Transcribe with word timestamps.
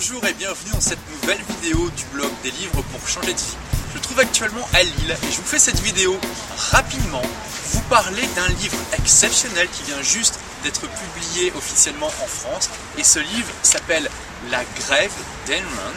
Bonjour 0.00 0.24
et 0.26 0.34
bienvenue 0.34 0.70
dans 0.70 0.80
cette 0.80 1.00
nouvelle 1.10 1.40
vidéo 1.60 1.90
du 1.90 2.04
blog 2.12 2.30
des 2.44 2.52
livres 2.52 2.82
pour 2.82 3.08
changer 3.08 3.32
de 3.32 3.38
vie. 3.38 3.56
Je 3.92 3.98
trouve 3.98 4.20
actuellement 4.20 4.68
à 4.72 4.84
Lille 4.84 5.16
et 5.24 5.32
je 5.32 5.38
vous 5.38 5.42
fais 5.42 5.58
cette 5.58 5.80
vidéo 5.80 6.16
rapidement 6.70 7.22
vous 7.72 7.80
parler 7.90 8.22
d'un 8.36 8.46
livre 8.46 8.76
exceptionnel 8.96 9.66
qui 9.72 9.82
vient 9.82 10.00
juste 10.00 10.38
d'être 10.62 10.82
publié 10.82 11.52
officiellement 11.56 12.06
en 12.06 12.28
France 12.28 12.70
et 12.96 13.02
ce 13.02 13.18
livre 13.18 13.50
s'appelle 13.64 14.08
La 14.52 14.62
grève 14.76 15.10
d'Enron. 15.48 15.92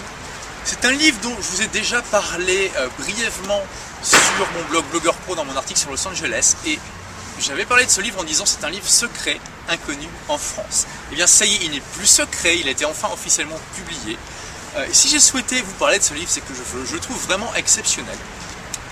C'est 0.63 0.83
un 0.85 0.93
livre 0.93 1.19
dont 1.21 1.35
je 1.39 1.55
vous 1.55 1.61
ai 1.61 1.67
déjà 1.67 2.01
parlé 2.01 2.71
euh, 2.77 2.87
brièvement 2.97 3.61
sur 4.01 4.47
mon 4.55 4.67
blog 4.71 4.83
Blogger 4.89 5.15
Pro 5.27 5.35
dans 5.35 5.45
mon 5.45 5.55
article 5.55 5.79
sur 5.79 5.91
Los 5.91 6.07
Angeles 6.07 6.55
et 6.65 6.79
j'avais 7.41 7.65
parlé 7.65 7.85
de 7.85 7.89
ce 7.89 8.01
livre 8.01 8.19
en 8.19 8.23
disant 8.23 8.45
c'est 8.45 8.63
un 8.63 8.69
livre 8.69 8.87
secret, 8.87 9.39
inconnu 9.69 10.07
en 10.27 10.37
France. 10.37 10.85
Eh 11.11 11.15
bien 11.15 11.27
ça 11.27 11.45
y 11.45 11.55
est, 11.55 11.59
il 11.63 11.71
n'est 11.71 11.81
plus 11.95 12.05
secret, 12.05 12.57
il 12.59 12.67
a 12.67 12.71
été 12.71 12.85
enfin 12.85 13.09
officiellement 13.11 13.59
publié. 13.75 14.17
Euh, 14.77 14.85
si 14.91 15.09
j'ai 15.09 15.19
souhaité 15.19 15.61
vous 15.61 15.73
parler 15.73 15.99
de 15.99 16.03
ce 16.03 16.13
livre, 16.13 16.29
c'est 16.29 16.41
que 16.41 16.53
je, 16.53 16.93
le 16.93 16.99
trouve 16.99 17.21
vraiment 17.25 17.53
exceptionnel. 17.55 18.17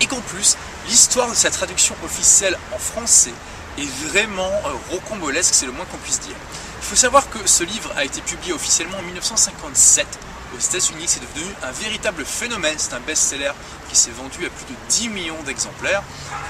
Et 0.00 0.06
qu'en 0.06 0.20
plus, 0.20 0.56
l'histoire 0.88 1.30
de 1.30 1.34
sa 1.34 1.50
traduction 1.50 1.94
officielle 2.04 2.58
en 2.74 2.78
français 2.78 3.32
est 3.78 3.88
vraiment 4.08 4.50
euh, 4.66 4.70
rocambolesque, 4.90 5.54
c'est 5.54 5.66
le 5.66 5.72
moins 5.72 5.86
qu'on 5.86 5.98
puisse 5.98 6.20
dire. 6.20 6.36
Il 6.82 6.84
faut 6.84 6.96
savoir 6.96 7.30
que 7.30 7.38
ce 7.46 7.64
livre 7.64 7.92
a 7.96 8.04
été 8.04 8.20
publié 8.20 8.52
officiellement 8.52 8.98
en 8.98 9.02
1957 9.02 10.06
aux 10.54 10.58
États-Unis, 10.58 11.04
c'est 11.06 11.20
devenu 11.20 11.52
un 11.62 11.72
véritable 11.72 12.24
phénomène. 12.24 12.74
C'est 12.78 12.94
un 12.94 13.00
best-seller 13.00 13.52
qui 13.88 13.96
s'est 13.96 14.10
vendu 14.10 14.46
à 14.46 14.50
plus 14.50 14.66
de 14.66 14.78
10 14.88 15.08
millions 15.08 15.42
d'exemplaires. 15.44 16.02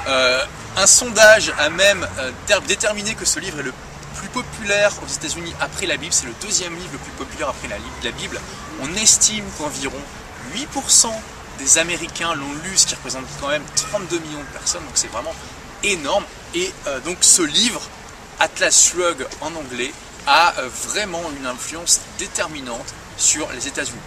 Euh, 0.09 0.45
un 0.77 0.87
sondage 0.87 1.53
a 1.59 1.71
même 1.71 2.07
euh, 2.19 2.31
déterminé 2.67 3.15
que 3.15 3.25
ce 3.25 3.39
livre 3.41 3.61
est 3.61 3.65
le 3.65 3.75
plus 4.17 4.29
populaire 4.29 4.93
aux 5.05 5.13
États-Unis 5.13 5.55
après 5.61 5.87
la 5.87 5.97
Bible. 5.97 6.13
C'est 6.13 6.27
le 6.27 6.35
deuxième 6.43 6.75
livre 6.75 6.91
le 6.93 6.99
plus 6.99 7.13
populaire 7.13 7.49
après 7.49 7.69
la, 7.69 8.11
Bible. 8.13 8.41
On 8.83 8.95
estime 8.95 9.45
qu'environ 9.59 10.01
8% 10.55 11.09
des 11.59 11.79
Américains 11.79 12.35
l'ont 12.35 12.53
lu, 12.65 12.77
ce 12.77 12.87
qui 12.87 12.95
représente 12.95 13.25
quand 13.41 13.49
même 13.49 13.63
32 13.77 14.19
millions 14.19 14.39
de 14.39 14.59
personnes. 14.59 14.83
Donc 14.83 14.93
c'est 14.95 15.11
vraiment 15.11 15.35
énorme. 15.83 16.25
Et 16.55 16.73
euh, 16.87 17.01
donc 17.01 17.19
ce 17.21 17.43
livre, 17.43 17.83
Atlas 18.39 18.89
Shrugged 18.89 19.27
en 19.41 19.55
anglais, 19.55 19.93
a 20.27 20.53
vraiment 20.87 21.23
une 21.39 21.47
influence 21.47 22.01
déterminante 22.19 22.95
sur 23.21 23.49
les 23.53 23.69
États-Unis. 23.69 24.01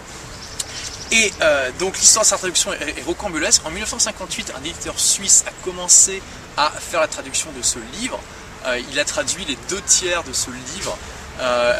Et 1.12 1.32
euh, 1.42 1.70
donc 1.78 1.96
l'histoire 1.98 2.24
de 2.24 2.28
sa 2.28 2.36
traduction 2.36 2.72
est, 2.72 3.02
rocambolesque. 3.06 3.62
En 3.64 3.70
1958, 3.70 4.52
un 4.56 4.64
éditeur 4.64 4.98
suisse 4.98 5.44
a 5.46 5.52
commencé 5.64 6.20
à 6.56 6.70
faire 6.70 7.00
la 7.00 7.08
traduction 7.08 7.50
de 7.56 7.62
ce 7.62 7.78
livre. 8.00 8.18
Euh, 8.66 8.80
il 8.90 8.98
a 8.98 9.04
traduit 9.04 9.44
les 9.44 9.56
deux 9.68 9.80
tiers 9.82 10.24
de 10.24 10.32
ce 10.32 10.50
livre. 10.74 10.96
Euh, 11.40 11.76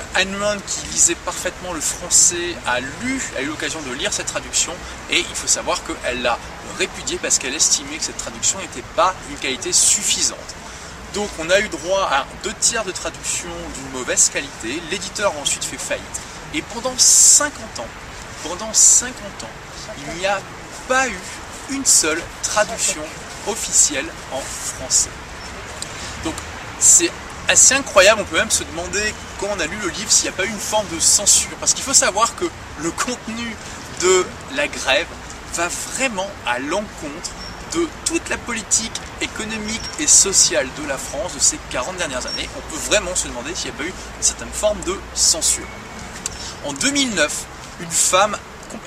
qui 0.66 0.86
lisait 0.92 1.14
parfaitement 1.14 1.72
le 1.72 1.80
français, 1.80 2.56
a 2.66 2.80
lu, 2.80 3.22
a 3.38 3.42
eu 3.42 3.46
l'occasion 3.46 3.80
de 3.82 3.92
lire 3.92 4.12
cette 4.12 4.26
traduction 4.26 4.72
et 5.10 5.18
il 5.18 5.34
faut 5.36 5.46
savoir 5.46 5.80
qu'elle 5.84 6.22
l'a 6.22 6.38
répudiée 6.76 7.18
parce 7.22 7.38
qu'elle 7.38 7.54
estimait 7.54 7.98
que 7.98 8.02
cette 8.02 8.16
traduction 8.16 8.58
n'était 8.58 8.82
pas 8.96 9.14
d'une 9.28 9.38
qualité 9.38 9.72
suffisante. 9.72 10.38
Donc 11.14 11.28
on 11.38 11.48
a 11.50 11.60
eu 11.60 11.68
droit 11.68 12.08
à 12.10 12.26
deux 12.42 12.54
tiers 12.54 12.84
de 12.84 12.90
traduction 12.90 13.48
d'une 13.74 13.98
mauvaise 14.00 14.28
qualité. 14.28 14.82
L'éditeur 14.90 15.32
a 15.36 15.40
ensuite 15.40 15.64
fait 15.64 15.78
faillite. 15.78 16.20
Et 16.54 16.62
pendant 16.62 16.94
50 16.96 17.80
ans, 17.80 17.86
pendant 18.44 18.72
50 18.72 19.12
ans, 19.42 19.96
il 20.06 20.20
n'y 20.20 20.26
a 20.26 20.40
pas 20.86 21.08
eu 21.08 21.18
une 21.70 21.84
seule 21.84 22.22
traduction 22.42 23.02
officielle 23.48 24.06
en 24.32 24.40
français. 24.40 25.10
Donc 26.22 26.34
c'est 26.78 27.10
assez 27.48 27.74
incroyable, 27.74 28.22
on 28.22 28.24
peut 28.24 28.36
même 28.36 28.50
se 28.50 28.62
demander 28.62 29.14
quand 29.40 29.48
on 29.50 29.60
a 29.60 29.66
lu 29.66 29.76
le 29.82 29.88
livre 29.88 30.10
s'il 30.10 30.30
n'y 30.30 30.34
a 30.34 30.36
pas 30.36 30.44
eu 30.44 30.50
une 30.50 30.58
forme 30.58 30.86
de 30.94 31.00
censure. 31.00 31.56
Parce 31.58 31.74
qu'il 31.74 31.84
faut 31.84 31.94
savoir 31.94 32.36
que 32.36 32.44
le 32.78 32.90
contenu 32.92 33.56
de 34.00 34.26
la 34.54 34.68
grève 34.68 35.08
va 35.54 35.68
vraiment 35.68 36.30
à 36.46 36.58
l'encontre 36.60 37.30
de 37.74 37.88
toute 38.04 38.28
la 38.28 38.38
politique 38.38 39.00
économique 39.20 39.82
et 39.98 40.06
sociale 40.06 40.68
de 40.80 40.88
la 40.88 40.98
France 40.98 41.34
de 41.34 41.40
ces 41.40 41.58
40 41.70 41.96
dernières 41.96 42.26
années. 42.26 42.48
On 42.56 42.72
peut 42.72 42.80
vraiment 42.86 43.14
se 43.16 43.26
demander 43.26 43.54
s'il 43.54 43.70
n'y 43.70 43.76
a 43.76 43.78
pas 43.78 43.84
eu 43.84 43.88
une 43.88 44.22
certaine 44.22 44.52
forme 44.52 44.80
de 44.82 44.96
censure. 45.14 45.66
En 46.64 46.72
2009, 46.72 47.44
une 47.80 47.90
femme 47.90 48.38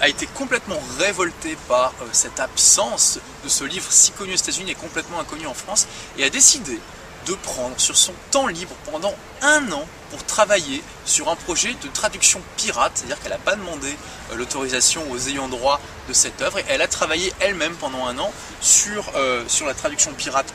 a 0.01 0.09
été 0.09 0.25
complètement 0.25 0.81
révoltée 0.97 1.55
par 1.67 1.93
euh, 2.01 2.05
cette 2.11 2.39
absence 2.39 3.19
de 3.43 3.49
ce 3.49 3.63
livre 3.63 3.85
si 3.91 4.11
connu 4.11 4.33
aux 4.33 4.37
États-Unis 4.37 4.71
et 4.71 4.75
complètement 4.75 5.19
inconnu 5.19 5.45
en 5.45 5.53
France 5.53 5.87
et 6.17 6.23
a 6.23 6.29
décidé 6.31 6.79
de 7.27 7.33
prendre 7.35 7.79
sur 7.79 7.95
son 7.95 8.13
temps 8.31 8.47
libre 8.47 8.73
pendant 8.91 9.13
un 9.43 9.71
an 9.71 9.85
pour 10.09 10.25
travailler 10.25 10.81
sur 11.05 11.29
un 11.29 11.35
projet 11.35 11.75
de 11.83 11.87
traduction 11.89 12.41
pirate, 12.55 12.93
c'est-à-dire 12.95 13.19
qu'elle 13.19 13.31
n'a 13.31 13.37
pas 13.37 13.55
demandé 13.55 13.95
euh, 14.31 14.35
l'autorisation 14.37 15.03
aux 15.11 15.27
ayants 15.27 15.47
droit 15.47 15.79
de 16.09 16.13
cette 16.13 16.41
œuvre 16.41 16.57
et 16.57 16.65
elle 16.69 16.81
a 16.81 16.87
travaillé 16.87 17.31
elle-même 17.39 17.75
pendant 17.75 18.07
un 18.07 18.17
an 18.17 18.33
sur, 18.59 19.11
euh, 19.15 19.43
sur 19.47 19.67
la 19.67 19.75
traduction 19.75 20.11
pirate 20.13 20.51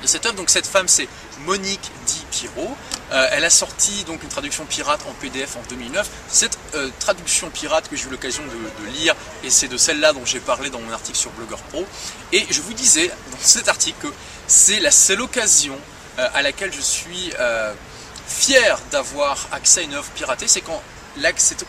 de 0.00 0.06
cette 0.06 0.24
œuvre. 0.24 0.36
Donc 0.36 0.48
cette 0.48 0.66
femme 0.66 0.88
c'est 0.88 1.08
Monique 1.40 1.90
Di 2.06 2.24
Piro. 2.30 2.74
Euh, 3.14 3.28
elle 3.30 3.44
a 3.44 3.50
sorti 3.50 4.02
donc 4.04 4.22
une 4.24 4.28
traduction 4.28 4.64
pirate 4.64 5.00
en 5.08 5.12
PDF 5.12 5.56
en 5.56 5.62
2009. 5.68 6.08
Cette 6.28 6.58
euh, 6.74 6.90
traduction 6.98 7.48
pirate 7.48 7.88
que 7.88 7.96
j'ai 7.96 8.06
eu 8.06 8.10
l'occasion 8.10 8.42
de, 8.42 8.86
lire, 8.98 9.14
et 9.44 9.50
c'est 9.50 9.68
de 9.68 9.76
celle-là 9.76 10.12
dont 10.12 10.24
j'ai 10.24 10.40
parlé 10.40 10.68
dans 10.68 10.80
mon 10.80 10.92
article 10.92 11.16
sur 11.16 11.30
Blogger 11.32 11.62
Pro. 11.70 11.86
Et 12.32 12.44
je 12.50 12.60
vous 12.60 12.74
disais 12.74 13.08
dans 13.08 13.38
cet 13.40 13.68
article 13.68 14.08
que 14.08 14.12
c'est 14.48 14.80
la 14.80 14.90
seule 14.90 15.20
occasion 15.20 15.78
euh, 16.18 16.28
à 16.34 16.42
laquelle 16.42 16.72
je 16.72 16.80
suis 16.80 17.32
fier 18.26 18.78
d'avoir 18.90 19.48
accès 19.52 19.80
à 19.80 19.82
une 19.84 19.94
œuvre 19.94 20.10
piratée, 20.14 20.48
c'est 20.48 20.62
quand, 20.62 20.82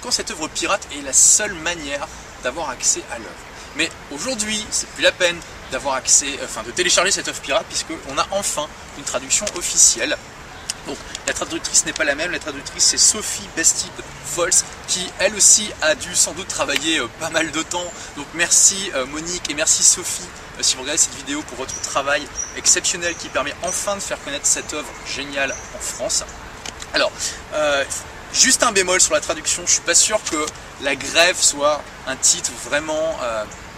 cette 0.10 0.32
œuvre 0.32 0.48
pirate 0.48 0.88
est 0.98 1.02
la 1.04 1.14
seule 1.14 1.54
manière 1.54 2.08
d'avoir 2.44 2.70
accès 2.70 3.02
à 3.12 3.18
l'œuvre. 3.18 3.30
Mais 3.76 3.90
aujourd'hui, 4.12 4.66
c'est 4.72 4.88
plus 4.90 5.04
la 5.04 5.12
peine 5.12 5.38
d'avoir 5.72 5.96
accès, 5.96 6.28
enfin 6.44 6.64
de 6.64 6.72
télécharger 6.72 7.12
cette 7.12 7.28
œuvre 7.28 7.42
pirate 7.42 7.66
puisqu'on 7.68 8.18
a 8.18 8.26
enfin 8.32 8.68
une 8.98 9.04
traduction 9.04 9.46
officielle. 9.58 10.16
Donc 10.88 10.98
la 11.28 11.34
traductrice 11.34 11.86
n'est 11.86 11.94
pas 11.94 12.04
la 12.04 12.16
même, 12.16 12.32
la 12.32 12.40
traductrice 12.40 12.84
c'est 12.84 12.98
Sophie 12.98 13.48
Bestide 13.56 13.92
Vols 14.36 14.52
qui 14.88 15.10
elle 15.20 15.36
aussi 15.36 15.70
a 15.82 15.96
dû 15.96 16.16
sans 16.16 16.34
doute 16.34 16.48
travailler 16.48 17.00
euh, 17.00 17.08
pas 17.20 17.30
mal 17.30 17.52
de 17.52 17.64
temps. 17.64 17.92
Donc 18.18 18.28
merci 18.34 18.92
euh, 18.96 19.06
Monique 19.06 19.50
et 19.50 19.54
merci 19.54 19.84
Sophie 19.84 20.22
euh, 20.60 20.64
si 20.64 20.76
vous 20.76 20.82
regardez 20.82 21.00
cette 21.00 21.16
vidéo 21.16 21.42
pour 21.44 21.58
votre 21.58 21.80
travail 21.82 22.22
exceptionnel 22.58 23.16
qui 23.16 23.30
permet 23.30 23.54
enfin 23.64 23.96
de 23.96 24.02
faire 24.02 24.24
connaître 24.24 24.46
cette 24.46 24.74
œuvre 24.74 24.90
géniale 25.08 25.54
en 25.76 25.80
France. 25.80 26.24
Alors, 26.94 27.12
juste 28.32 28.64
un 28.64 28.72
bémol 28.72 29.02
sur 29.02 29.14
la 29.14 29.20
traduction, 29.20 29.64
je 29.66 29.74
suis 29.74 29.82
pas 29.82 29.96
sûr 29.96 30.18
que 30.32 30.46
la 30.82 30.96
grève 30.96 31.36
soit 31.38 31.82
un 32.08 32.16
titre 32.16 32.52
vraiment 32.64 33.20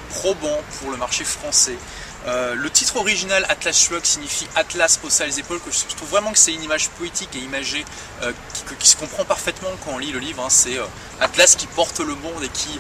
probant 0.09 0.61
pour 0.79 0.91
le 0.91 0.97
marché 0.97 1.23
français. 1.23 1.77
Euh, 2.25 2.55
le 2.55 2.69
titre 2.69 2.97
original 2.97 3.45
Atlas 3.47 3.79
Shrugged 3.79 4.05
signifie 4.05 4.47
Atlas 4.55 4.99
haussa 5.03 5.25
les 5.25 5.39
épaules, 5.39 5.59
que 5.61 5.71
je 5.71 5.95
trouve 5.95 6.09
vraiment 6.09 6.31
que 6.31 6.39
c'est 6.39 6.53
une 6.53 6.63
image 6.63 6.89
poétique 6.89 7.29
et 7.35 7.39
imagée 7.39 7.85
euh, 8.23 8.33
qui, 8.79 8.89
se 8.89 8.97
comprend 8.97 9.23
parfaitement 9.23 9.69
quand 9.85 9.91
on 9.93 9.97
lit 9.97 10.11
le 10.11 10.19
livre. 10.19 10.43
Hein. 10.43 10.49
C'est 10.49 10.77
euh, 10.77 10.85
Atlas 11.21 11.55
qui 11.55 11.67
porte 11.67 11.99
le 11.99 12.15
monde 12.15 12.43
et 12.43 12.49
qui, 12.49 12.79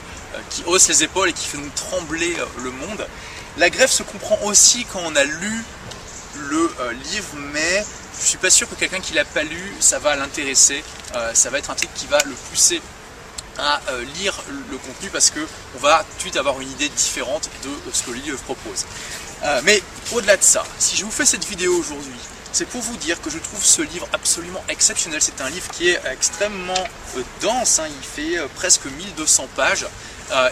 hausse 0.65 0.89
les 0.89 1.03
épaules 1.03 1.29
et 1.29 1.33
qui 1.33 1.47
fait 1.47 1.57
nous 1.57 1.69
trembler 1.69 2.35
le 2.63 2.71
monde. 2.71 3.07
La 3.57 3.69
grève 3.69 3.89
se 3.89 4.03
comprend 4.03 4.37
aussi 4.43 4.85
quand 4.85 5.01
on 5.03 5.15
a 5.15 5.23
lu 5.23 5.63
le 6.49 6.69
livre, 7.11 7.29
mais 7.53 7.83
je 8.21 8.25
suis 8.27 8.37
pas 8.37 8.49
sûr 8.49 8.69
que 8.69 8.75
quelqu'un 8.75 8.99
qui 8.99 9.13
l'a 9.13 9.25
pas 9.25 9.43
lu, 9.43 9.73
ça 9.79 9.97
va 9.97 10.15
l'intéresser. 10.15 10.83
ça 11.33 11.49
va 11.49 11.57
être 11.57 11.71
un 11.71 11.75
titre 11.75 11.93
qui 11.95 12.05
va 12.05 12.19
le 12.25 12.33
pousser 12.51 12.81
à 13.57 13.81
lire 14.19 14.35
le 14.69 14.77
contenu 14.77 15.09
parce 15.09 15.31
qu'on 15.31 15.79
va 15.79 16.03
tout 16.03 16.15
de 16.17 16.21
suite 16.21 16.37
avoir 16.37 16.61
une 16.61 16.69
idée 16.69 16.89
différente 16.89 17.49
de 17.63 17.91
ce 17.91 18.03
que 18.03 18.11
le 18.11 18.17
livre 18.17 18.37
propose. 18.39 18.85
Euh, 19.43 19.61
mais 19.63 19.81
au-delà 20.13 20.37
de 20.37 20.43
ça, 20.43 20.63
si 20.79 20.95
je 20.95 21.05
vous 21.05 21.11
fais 21.11 21.25
cette 21.25 21.45
vidéo 21.45 21.77
aujourd'hui, 21.77 22.19
c'est 22.51 22.65
pour 22.65 22.81
vous 22.81 22.97
dire 22.97 23.21
que 23.21 23.29
je 23.29 23.37
trouve 23.37 23.63
ce 23.63 23.81
livre 23.81 24.07
absolument 24.13 24.63
exceptionnel. 24.69 25.21
C'est 25.21 25.41
un 25.41 25.49
livre 25.49 25.69
qui 25.71 25.89
est 25.89 25.99
extrêmement 26.11 26.73
euh, 27.17 27.21
dense, 27.41 27.79
hein. 27.79 27.87
il 27.87 28.05
fait 28.05 28.39
presque 28.55 28.85
1200 28.85 29.47
pages 29.55 29.85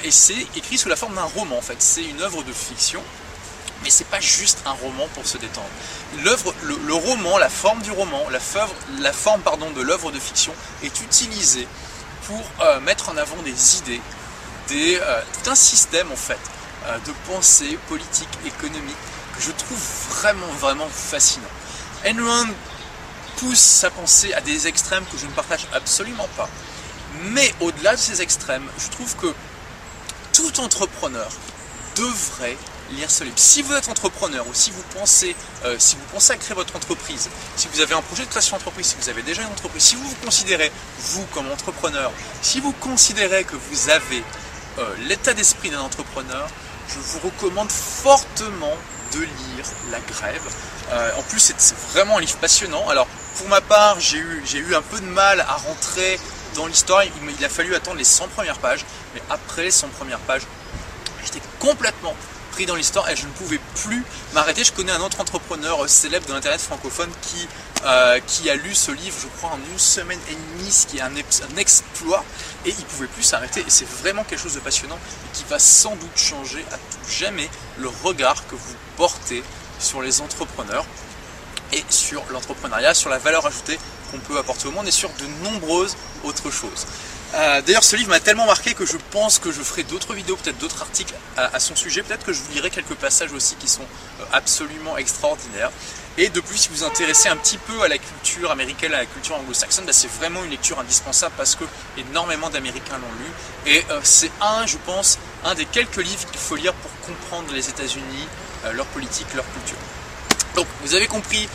et 0.03 0.11
c'est 0.11 0.47
écrit 0.55 0.77
sous 0.77 0.87
la 0.87 0.95
forme 0.95 1.15
d'un 1.15 1.23
roman 1.23 1.57
en 1.57 1.61
fait. 1.61 1.75
C'est 1.79 2.03
une 2.03 2.21
œuvre 2.21 2.43
de 2.43 2.53
fiction, 2.53 3.01
mais 3.83 3.89
c'est 3.89 4.07
pas 4.07 4.19
juste 4.19 4.59
un 4.65 4.71
roman 4.71 5.07
pour 5.13 5.25
se 5.25 5.37
détendre. 5.37 5.67
L'œuvre, 6.23 6.53
le, 6.63 6.93
roman, 6.93 7.37
la 7.37 7.49
forme 7.49 7.81
du 7.81 7.91
roman, 7.91 8.29
la, 8.29 8.39
forme 8.39 9.41
de 9.75 9.81
l'œuvre 9.81 10.11
de 10.11 10.19
fiction 10.19 10.53
est 10.83 11.01
utilisée 11.01 11.67
pour 12.25 12.41
euh, 12.61 12.79
mettre 12.79 13.09
en 13.09 13.17
avant 13.17 13.41
des 13.43 13.77
idées, 13.77 14.01
des, 14.69 14.97
euh, 14.99 15.21
un 15.45 15.55
système 15.55 16.11
en 16.11 16.15
fait 16.15 16.33
euh, 16.33 16.54
de 17.05 17.13
pensée 17.27 17.77
politique, 17.87 18.29
économique 18.45 18.95
que 19.35 19.43
je 19.43 19.51
trouve 19.51 19.79
vraiment 20.19 20.47
vraiment 20.59 20.87
fascinant. 20.89 21.47
Enron 22.05 22.47
pousse 23.37 23.59
sa 23.59 23.89
pensée 23.89 24.33
à 24.33 24.41
des 24.41 24.67
extrêmes 24.67 25.03
que 25.11 25.17
je 25.17 25.25
ne 25.25 25.31
partage 25.31 25.67
absolument 25.73 26.29
pas. 26.37 26.49
Mais 27.23 27.53
au-delà 27.61 27.95
de 27.95 27.99
ces 27.99 28.21
extrêmes, 28.21 28.67
je 28.77 28.89
trouve 28.89 29.15
que 29.15 29.33
tout 30.33 30.59
entrepreneur 30.59 31.29
devrait 31.95 32.57
lire 32.91 33.09
ce 33.09 33.23
livre. 33.23 33.37
Si 33.37 33.61
vous 33.61 33.73
êtes 33.73 33.89
entrepreneur 33.89 34.45
ou 34.47 34.53
si 34.53 34.71
vous 34.71 34.83
pensez, 34.93 35.35
euh, 35.63 35.75
si 35.79 35.95
vous 35.95 36.03
pensez 36.13 36.33
à 36.33 36.37
créer 36.37 36.55
votre 36.55 36.75
entreprise, 36.75 37.29
si 37.55 37.67
vous 37.73 37.79
avez 37.79 37.95
un 37.95 38.01
projet 38.01 38.23
de 38.23 38.29
création 38.29 38.57
d'entreprise, 38.57 38.87
si 38.87 38.95
vous 38.99 39.09
avez 39.09 39.23
déjà 39.23 39.41
une 39.41 39.49
entreprise, 39.49 39.83
si 39.83 39.95
vous 39.95 40.07
vous 40.07 40.15
considérez, 40.23 40.71
vous 40.99 41.25
comme 41.33 41.49
entrepreneur, 41.51 42.11
si 42.41 42.59
vous 42.59 42.73
considérez 42.73 43.43
que 43.43 43.55
vous 43.55 43.89
avez 43.89 44.23
euh, 44.77 44.93
l'état 45.07 45.33
d'esprit 45.33 45.69
d'un 45.71 45.79
entrepreneur, 45.79 46.47
je 46.89 46.99
vous 46.99 47.19
recommande 47.19 47.71
fortement 47.71 48.73
de 49.13 49.21
lire 49.21 49.65
La 49.91 49.99
Grève. 49.99 50.41
Euh, 50.91 51.11
en 51.17 51.21
plus, 51.23 51.53
c'est 51.57 51.75
vraiment 51.91 52.17
un 52.17 52.21
livre 52.21 52.37
passionnant. 52.37 52.87
Alors, 52.89 53.07
pour 53.37 53.47
ma 53.49 53.61
part, 53.61 53.99
j'ai 53.99 54.17
eu, 54.17 54.75
un 54.75 54.81
peu 54.81 54.99
de 54.99 55.05
mal 55.05 55.41
à 55.41 55.55
rentrer 55.55 56.19
dans 56.55 56.67
l'histoire. 56.67 57.03
Il, 57.03 57.11
il, 57.37 57.45
a 57.45 57.49
fallu 57.49 57.75
attendre 57.75 57.97
les 57.97 58.03
100 58.03 58.27
premières 58.29 58.57
pages. 58.57 58.85
Mais 59.13 59.21
après 59.29 59.63
les 59.63 59.71
100 59.71 59.89
premières 59.89 60.19
pages, 60.19 60.43
j'étais 61.23 61.41
complètement 61.59 62.15
dans 62.63 62.75
l'histoire 62.75 63.09
et 63.09 63.17
je 63.17 63.25
ne 63.25 63.31
pouvais 63.31 63.59
plus 63.83 64.05
m'arrêter. 64.33 64.63
Je 64.63 64.71
connais 64.71 64.93
un 64.93 65.01
autre 65.01 65.19
entrepreneur 65.19 65.89
célèbre 65.89 66.25
de 66.27 66.33
l'internet 66.33 66.61
francophone 66.61 67.09
qui, 67.21 67.45
euh, 67.83 68.21
qui 68.25 68.49
a 68.49 68.55
lu 68.55 68.73
ce 68.73 68.91
livre, 68.91 69.17
je 69.21 69.27
crois, 69.37 69.49
en 69.49 69.59
une 69.73 69.77
semaine 69.77 70.19
et 70.29 70.35
demie, 70.35 70.71
ce 70.71 70.87
qui 70.87 70.99
est 70.99 71.01
un, 71.01 71.11
un 71.11 71.57
exploit, 71.57 72.23
et 72.65 72.69
il 72.69 72.77
ne 72.77 72.83
pouvait 72.83 73.07
plus 73.07 73.23
s'arrêter. 73.23 73.59
Et 73.59 73.69
c'est 73.69 73.87
vraiment 74.01 74.23
quelque 74.23 74.41
chose 74.41 74.55
de 74.55 74.61
passionnant 74.61 74.95
et 74.95 75.37
qui 75.37 75.43
va 75.49 75.59
sans 75.59 75.97
doute 75.97 76.15
changer 76.17 76.63
à 76.71 76.77
tout 76.77 77.11
jamais 77.11 77.49
le 77.77 77.89
regard 78.03 78.47
que 78.47 78.55
vous 78.55 78.75
portez 78.95 79.43
sur 79.77 80.01
les 80.01 80.21
entrepreneurs 80.21 80.85
et 81.73 81.83
sur 81.89 82.23
l'entrepreneuriat, 82.31 82.93
sur 82.93 83.09
la 83.09 83.17
valeur 83.17 83.45
ajoutée 83.45 83.77
qu'on 84.11 84.19
peut 84.19 84.37
apporter 84.37 84.67
au 84.67 84.71
monde 84.71 84.87
et 84.87 84.91
sur 84.91 85.09
de 85.09 85.25
nombreuses 85.43 85.97
autres 86.23 86.51
choses. 86.51 86.85
Euh, 87.35 87.61
d'ailleurs, 87.61 87.83
ce 87.83 87.97
livre 87.97 88.09
m'a 88.09 88.21
tellement 88.21 88.45
marqué 88.45 88.73
que 88.73 88.85
je 88.85 88.95
pense 89.11 89.39
que 89.39 89.51
je 89.51 89.61
ferai 89.61 89.83
d'autres 89.83 90.13
vidéos, 90.13 90.37
peut-être 90.37 90.57
d'autres 90.57 90.81
articles 90.81 91.13
à, 91.35 91.59
son 91.59 91.75
sujet. 91.75 92.01
Peut-être 92.01 92.25
que 92.25 92.31
je 92.31 92.39
vous 92.39 92.53
lirai 92.53 92.69
quelques 92.69 92.95
passages 92.95 93.33
aussi 93.33 93.55
qui 93.55 93.67
sont 93.67 93.81
euh, 93.81 94.23
absolument 94.31 94.97
extraordinaires. 94.97 95.71
Et 96.17 96.29
de 96.29 96.39
plus, 96.39 96.57
si 96.57 96.69
vous 96.69 96.75
vous 96.75 96.83
intéressez 96.85 97.27
un 97.27 97.35
petit 97.35 97.57
peu 97.57 97.81
à 97.81 97.89
la 97.89 97.97
culture 97.97 98.51
américaine, 98.51 98.93
à 98.93 98.99
la 98.99 99.05
culture 99.05 99.35
anglo-saxonne, 99.35 99.85
bah, 99.85 99.91
c'est 99.91 100.09
vraiment 100.11 100.45
une 100.45 100.51
lecture 100.51 100.79
indispensable 100.79 101.35
parce 101.35 101.55
que 101.55 101.65
énormément 101.97 102.49
d'Américains 102.49 102.97
l'ont 102.97 103.19
lu. 103.19 103.73
Et 103.73 103.83
euh, 103.89 103.99
c'est 104.03 104.31
un, 104.39 104.65
je 104.65 104.77
pense, 104.85 105.19
un 105.43 105.55
des 105.55 105.65
quelques 105.65 105.97
livres 105.97 106.25
qu'il 106.31 106.39
faut 106.39 106.55
lire 106.55 106.73
pour 106.73 106.91
comprendre 107.05 107.53
les 107.53 107.67
États-Unis, 107.67 108.27
leur 108.73 108.85
politique, 108.87 109.27
leur 109.35 109.45
culture. 109.53 109.77
Donc, 110.55 110.65
vous 110.81 110.95
avez 110.95 111.05
compris, 111.05 111.47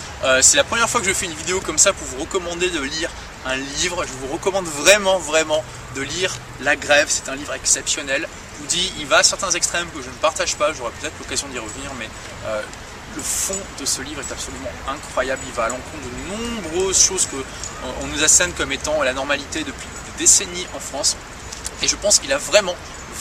c'est 0.43 0.57
la 0.57 0.63
première 0.63 0.89
fois 0.89 1.01
que 1.01 1.09
je 1.09 1.13
fais 1.13 1.27
une 1.27 1.35
vidéo 1.35 1.61
comme 1.61 1.79
ça 1.79 1.93
pour 1.93 2.07
vous 2.07 2.21
recommander 2.21 2.71
de 2.71 2.81
lire 2.81 3.11
un 3.47 3.57
livre. 3.57 4.05
Je 4.05 4.13
vous 4.13 4.33
recommande 4.33 4.67
vraiment, 4.67 5.19
vraiment 5.19 5.65
de 5.97 6.03
lire 6.03 6.35
La 6.61 6.77
Grève. 6.77 7.07
C'est 7.09 7.29
un 7.29 7.37
livre 7.37 7.55
exceptionnel. 7.55 8.29
Je 8.55 8.61
vous 8.61 8.67
dis, 8.69 8.93
il 8.99 9.07
va 9.07 9.19
à 9.19 9.23
certains 9.23 9.51
extrêmes 9.51 9.89
que 9.95 10.03
je 10.03 10.09
ne 10.09 10.15
partage 10.15 10.57
pas. 10.57 10.73
J'aurai 10.73 10.93
peut-être 11.01 11.19
l'occasion 11.19 11.49
d'y 11.49 11.59
revenir, 11.59 11.91
mais 11.99 12.09
euh, 12.47 12.63
le 13.17 13.23
fond 13.23 13.57
de 13.79 13.85
ce 13.85 14.03
livre 14.03 14.21
est 14.21 14.33
absolument 14.33 14.71
incroyable. 14.89 15.43
Il 15.47 15.53
va 15.53 15.65
à 15.65 15.69
l'encontre 15.69 16.05
de 16.05 16.37
nombreuses 16.37 16.99
choses 16.99 17.27
que 17.27 17.37
euh, 17.37 18.03
on 18.03 18.07
nous 18.09 18.23
assène 18.23 18.53
comme 18.53 18.73
étant 18.73 19.03
la 19.03 19.13
normalité 19.13 19.65
depuis 19.65 19.89
des 20.07 20.25
décennies 20.25 20.67
en 20.75 20.81
France. 20.81 21.17
Et 21.83 21.89
je 21.89 21.97
pense 21.97 22.19
qu'il 22.19 22.33
a 22.33 22.39
vraiment, 22.39 22.77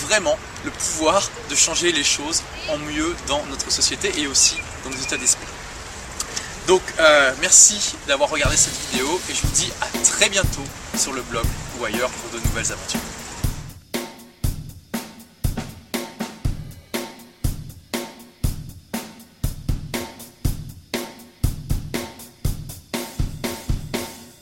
vraiment 0.08 0.38
le 0.66 0.72
pouvoir 0.72 1.30
de 1.50 1.56
changer 1.56 1.92
les 1.92 2.04
choses 2.04 2.44
en 2.68 2.78
mieux 2.78 3.16
dans 3.28 3.44
notre 3.46 3.72
société 3.72 4.12
et 4.20 4.28
aussi 4.28 4.58
dans 4.84 4.90
nos 4.90 5.02
états 5.02 5.18
d'esprit. 5.18 5.48
Donc 6.70 6.84
euh, 7.00 7.32
merci 7.42 7.96
d'avoir 8.08 8.30
regardé 8.30 8.56
cette 8.56 8.78
vidéo 8.92 9.20
et 9.28 9.34
je 9.34 9.42
vous 9.42 9.54
dis 9.54 9.74
à 9.82 9.88
très 10.04 10.30
bientôt 10.30 10.62
sur 10.96 11.14
le 11.14 11.24
blog 11.24 11.46
ou 11.80 11.86
ailleurs 11.86 12.12
pour 12.12 12.40
de 12.40 12.46
nouvelles 12.46 12.72
aventures. 12.72 13.19